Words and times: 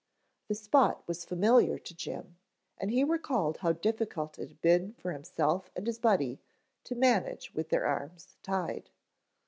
The 0.47 0.55
spot 0.55 1.07
was 1.07 1.25
familiar 1.25 1.77
to 1.77 1.95
Jim 1.95 2.37
and 2.79 2.89
he 2.89 3.03
recalled 3.03 3.57
how 3.57 3.73
difficult 3.73 4.39
it 4.39 4.47
had 4.47 4.59
been 4.59 4.93
for 4.93 5.11
himself 5.11 5.69
and 5.75 5.85
his 5.85 5.99
Buddy 5.99 6.41
to 6.85 6.95
manage 6.95 7.53
with 7.53 7.69
their 7.69 7.85
arms 7.85 8.35
tied. 8.41 8.89